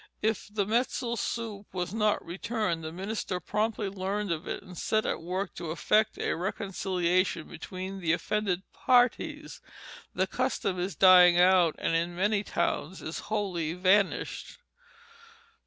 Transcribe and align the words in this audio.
If 0.23 0.47
the 0.51 0.65
metzel 0.65 1.15
soup 1.15 1.67
were 1.71 1.85
not 1.93 2.25
returned, 2.25 2.83
the 2.83 2.91
minister 2.91 3.39
promptly 3.39 3.87
learned 3.87 4.31
of 4.31 4.47
it 4.47 4.63
and 4.63 4.75
set 4.75 5.05
at 5.05 5.21
work 5.21 5.53
to 5.57 5.69
effect 5.69 6.17
a 6.17 6.33
reconciliation 6.33 7.47
between 7.47 7.99
the 7.99 8.11
offended 8.11 8.63
parties. 8.73 9.61
The 10.15 10.25
custom 10.25 10.79
is 10.79 10.95
dying 10.95 11.39
out, 11.39 11.75
and 11.77 11.95
in 11.95 12.15
many 12.15 12.43
towns 12.43 13.03
is 13.03 13.19
wholly 13.29 13.73
vanished. 13.73 14.57